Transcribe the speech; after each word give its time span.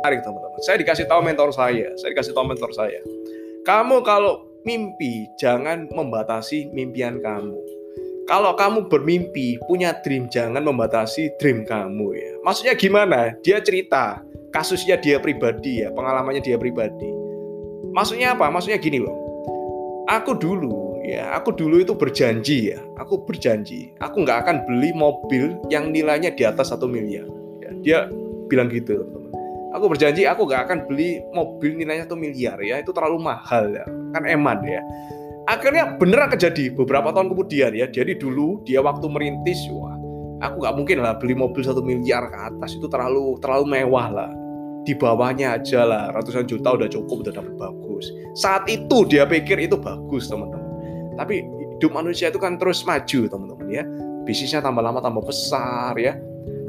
menarik 0.00 0.24
teman-teman. 0.24 0.60
Saya 0.64 0.80
dikasih 0.80 1.04
tahu 1.04 1.20
mentor 1.20 1.52
saya, 1.52 1.92
saya 2.00 2.08
dikasih 2.16 2.32
tahu 2.32 2.46
mentor 2.48 2.72
saya. 2.72 3.00
Kamu 3.68 4.00
kalau 4.00 4.48
mimpi 4.64 5.28
jangan 5.36 5.84
membatasi 5.92 6.72
mimpian 6.72 7.20
kamu. 7.20 7.60
Kalau 8.24 8.54
kamu 8.54 8.86
bermimpi, 8.86 9.58
punya 9.66 9.90
dream, 10.06 10.30
jangan 10.30 10.62
membatasi 10.62 11.34
dream 11.42 11.66
kamu 11.66 12.14
ya. 12.14 12.30
Maksudnya 12.46 12.74
gimana? 12.78 13.34
Dia 13.42 13.58
cerita, 13.58 14.22
kasusnya 14.54 15.02
dia 15.02 15.18
pribadi 15.18 15.82
ya, 15.82 15.90
pengalamannya 15.90 16.38
dia 16.38 16.54
pribadi. 16.54 17.10
Maksudnya 17.90 18.38
apa? 18.38 18.46
Maksudnya 18.48 18.78
gini 18.78 19.02
loh. 19.02 19.18
Aku 20.06 20.38
dulu 20.38 21.02
ya, 21.02 21.34
aku 21.34 21.50
dulu 21.58 21.82
itu 21.82 21.90
berjanji 21.98 22.70
ya, 22.70 22.78
aku 23.02 23.26
berjanji, 23.26 23.90
aku 23.98 24.22
nggak 24.22 24.46
akan 24.46 24.56
beli 24.62 24.94
mobil 24.94 25.58
yang 25.66 25.90
nilainya 25.90 26.30
di 26.30 26.46
atas 26.46 26.70
satu 26.70 26.86
miliar. 26.86 27.26
Ya, 27.58 27.70
dia 27.82 27.98
bilang 28.46 28.70
gitu 28.70 28.94
teman-teman. 28.94 29.39
Aku 29.70 29.86
berjanji 29.86 30.26
aku 30.26 30.50
nggak 30.50 30.66
akan 30.66 30.78
beli 30.90 31.22
mobil 31.30 31.78
nilainya 31.78 32.10
satu 32.10 32.18
miliar 32.18 32.58
ya, 32.58 32.82
itu 32.82 32.90
terlalu 32.90 33.22
mahal 33.22 33.70
ya, 33.70 33.86
kan 34.14 34.26
eman 34.26 34.58
ya. 34.66 34.82
Akhirnya 35.46 35.98
beneran 35.98 36.30
kejadi 36.30 36.74
beberapa 36.74 37.10
tahun 37.10 37.32
kemudian 37.34 37.74
ya 37.74 37.86
jadi 37.90 38.14
dulu 38.14 38.62
dia 38.62 38.78
waktu 38.84 39.06
merintis 39.10 39.58
wah 39.74 39.98
aku 40.40 40.62
nggak 40.62 40.74
mungkin 40.76 40.96
lah 41.02 41.16
beli 41.16 41.34
mobil 41.34 41.62
satu 41.64 41.80
miliar 41.82 42.28
ke 42.28 42.38
atas 42.38 42.76
itu 42.76 42.86
terlalu 42.86 43.38
terlalu 43.38 43.64
mewah 43.80 44.08
lah. 44.10 44.30
Di 44.80 44.96
bawahnya 44.96 45.60
aja 45.60 45.84
lah 45.84 46.08
ratusan 46.16 46.48
juta 46.48 46.72
udah 46.72 46.88
cukup 46.88 47.28
udah 47.28 47.32
dapat 47.36 47.54
bagus. 47.60 48.08
Saat 48.32 48.64
itu 48.72 49.04
dia 49.04 49.28
pikir 49.28 49.60
itu 49.60 49.76
bagus 49.76 50.26
teman-teman. 50.26 50.66
Tapi 51.20 51.44
hidup 51.76 51.92
manusia 51.92 52.32
itu 52.32 52.40
kan 52.40 52.56
terus 52.56 52.80
maju 52.88 53.20
teman-teman 53.28 53.66
ya. 53.68 53.84
Bisnisnya 54.24 54.64
tambah 54.64 54.80
lama 54.80 55.04
tambah 55.04 55.24
besar 55.26 55.92
ya. 56.00 56.16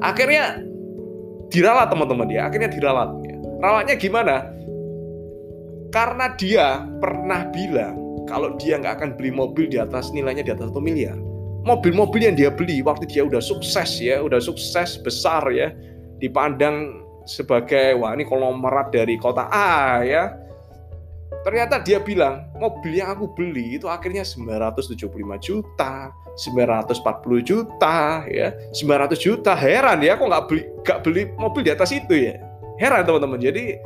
Akhirnya 0.00 0.62
diralat 1.48 1.88
teman-teman 1.88 2.28
ya 2.28 2.48
akhirnya 2.48 2.68
diralat 2.68 3.10
ya 3.24 3.36
rawatnya 3.58 3.96
gimana 3.96 4.34
karena 5.88 6.26
dia 6.36 6.84
pernah 7.00 7.48
bilang 7.48 8.08
kalau 8.28 8.54
dia 8.60 8.76
nggak 8.76 9.00
akan 9.00 9.10
beli 9.16 9.32
mobil 9.32 9.66
di 9.72 9.80
atas 9.80 10.12
nilainya 10.12 10.44
di 10.44 10.52
atas 10.52 10.68
satu 10.68 10.84
miliar. 10.84 11.16
Mobil-mobil 11.64 12.28
yang 12.28 12.36
dia 12.36 12.52
beli 12.52 12.84
waktu 12.84 13.08
dia 13.08 13.24
udah 13.24 13.40
sukses 13.40 13.98
ya, 13.98 14.20
udah 14.20 14.38
sukses 14.38 15.00
besar 15.00 15.42
ya, 15.50 15.72
dipandang 16.20 17.02
sebagai 17.24 17.96
wah 17.98 18.12
ini 18.12 18.28
konglomerat 18.28 18.92
dari 18.92 19.16
kota 19.16 19.48
A 19.48 20.04
ya. 20.04 20.32
Ternyata 21.44 21.80
dia 21.80 22.02
bilang 22.02 22.44
mobil 22.58 22.98
yang 22.98 23.14
aku 23.14 23.30
beli 23.32 23.78
itu 23.78 23.86
akhirnya 23.86 24.26
975 24.26 25.08
juta, 25.38 26.12
940 26.34 27.40
juta 27.44 28.26
ya, 28.28 28.52
900 28.74 29.16
juta. 29.16 29.52
Heran 29.54 30.02
ya 30.02 30.18
kok 30.18 30.28
nggak 30.28 30.44
beli 30.50 30.62
nggak 30.82 30.98
beli 31.04 31.22
mobil 31.38 31.62
di 31.64 31.70
atas 31.72 31.94
itu 31.94 32.14
ya. 32.16 32.36
Heran 32.80 33.06
teman-teman. 33.06 33.38
Jadi 33.38 33.78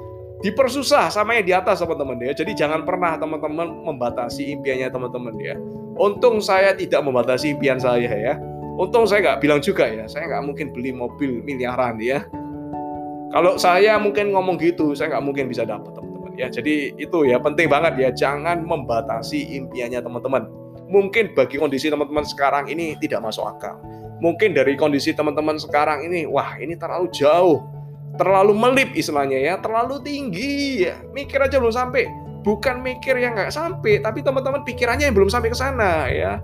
dipersusah 0.43 1.13
sama 1.13 1.39
yang 1.39 1.47
di 1.47 1.55
atas 1.55 1.83
teman-teman 1.85 2.19
ya. 2.25 2.33
Jadi 2.35 2.53
jangan 2.57 2.83
pernah 2.83 3.15
teman-teman 3.21 3.69
membatasi 3.87 4.51
impiannya 4.59 4.89
teman-teman 4.91 5.35
ya. 5.39 5.55
Untung 6.01 6.41
saya 6.41 6.73
tidak 6.73 7.05
membatasi 7.05 7.53
impian 7.55 7.79
saya 7.79 8.11
ya. 8.11 8.35
Untung 8.81 9.05
saya 9.05 9.21
nggak 9.21 9.41
bilang 9.45 9.61
juga 9.61 9.85
ya, 9.85 10.09
saya 10.09 10.25
nggak 10.33 10.45
mungkin 10.49 10.67
beli 10.73 10.91
mobil 10.97 11.45
miliaran 11.45 12.01
ya. 12.01 12.25
Kalau 13.33 13.57
saya 13.57 13.97
mungkin 14.01 14.33
ngomong 14.33 14.57
gitu, 14.61 14.97
saya 14.97 15.13
nggak 15.17 15.25
mungkin 15.25 15.45
bisa 15.49 15.69
dapat 15.69 15.92
ya. 16.37 16.49
Jadi 16.53 16.97
itu 16.97 17.19
ya 17.29 17.39
penting 17.41 17.69
banget 17.69 17.99
ya, 17.99 18.11
jangan 18.13 18.65
membatasi 18.65 19.57
impiannya 19.59 20.01
teman-teman. 20.01 20.49
Mungkin 20.93 21.33
bagi 21.33 21.57
kondisi 21.57 21.89
teman-teman 21.89 22.25
sekarang 22.29 22.69
ini 22.69 22.97
tidak 23.01 23.25
masuk 23.25 23.49
akal. 23.49 23.81
Mungkin 24.23 24.55
dari 24.55 24.77
kondisi 24.79 25.17
teman-teman 25.17 25.59
sekarang 25.59 26.07
ini, 26.07 26.29
wah 26.29 26.55
ini 26.61 26.79
terlalu 26.79 27.11
jauh 27.11 27.65
terlalu 28.17 28.53
melip 28.53 28.91
istilahnya 28.93 29.39
ya, 29.41 29.55
terlalu 29.57 30.01
tinggi 30.05 30.89
ya. 30.89 31.01
Mikir 31.17 31.41
aja 31.41 31.57
belum 31.57 31.73
sampai. 31.73 32.09
Bukan 32.43 32.83
mikir 32.83 33.15
yang 33.23 33.39
nggak 33.39 33.55
sampai, 33.55 34.03
tapi 34.03 34.21
teman-teman 34.21 34.67
pikirannya 34.67 35.09
yang 35.09 35.17
belum 35.17 35.31
sampai 35.31 35.49
ke 35.55 35.59
sana 35.59 36.11
ya. 36.11 36.43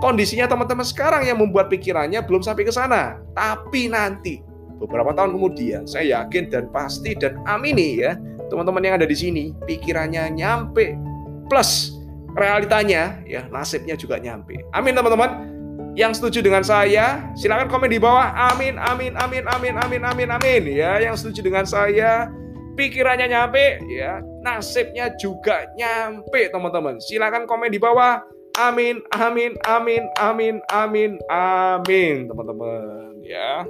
Kondisinya 0.00 0.48
teman-teman 0.48 0.84
sekarang 0.84 1.28
yang 1.28 1.40
membuat 1.40 1.72
pikirannya 1.72 2.20
belum 2.24 2.44
sampai 2.44 2.68
ke 2.68 2.72
sana. 2.72 3.20
Tapi 3.32 3.88
nanti 3.88 4.44
beberapa 4.80 5.12
tahun 5.12 5.36
kemudian 5.36 5.84
saya 5.84 6.24
yakin 6.24 6.48
dan 6.48 6.68
pasti 6.72 7.12
dan 7.12 7.40
amini 7.44 8.00
ya 8.00 8.16
teman-teman 8.50 8.82
yang 8.82 8.94
ada 8.98 9.06
di 9.06 9.16
sini 9.16 9.44
pikirannya 9.64 10.34
nyampe 10.34 10.98
plus 11.46 11.94
realitanya 12.34 13.22
ya 13.24 13.46
nasibnya 13.48 13.94
juga 13.94 14.18
nyampe. 14.18 14.60
Amin 14.74 14.94
teman-teman. 14.94 15.50
Yang 15.98 16.22
setuju 16.22 16.46
dengan 16.46 16.62
saya, 16.62 17.34
silahkan 17.34 17.66
komen 17.66 17.90
di 17.90 17.98
bawah. 17.98 18.30
Amin, 18.54 18.78
amin, 18.78 19.18
amin, 19.18 19.42
amin, 19.50 19.74
amin, 19.74 20.02
amin, 20.06 20.28
amin. 20.38 20.62
Ya, 20.70 21.02
yang 21.02 21.18
setuju 21.18 21.42
dengan 21.42 21.66
saya, 21.66 22.30
pikirannya 22.78 23.26
nyampe, 23.26 23.82
ya, 23.90 24.22
nasibnya 24.46 25.10
juga 25.18 25.66
nyampe, 25.74 26.46
teman-teman. 26.54 27.02
Silahkan 27.02 27.42
komen 27.42 27.74
di 27.74 27.82
bawah. 27.82 28.22
Amin, 28.58 29.02
amin, 29.18 29.58
amin, 29.66 30.06
amin, 30.22 30.62
amin, 30.70 31.18
amin, 31.26 32.16
teman-teman. 32.30 33.18
Ya. 33.26 33.66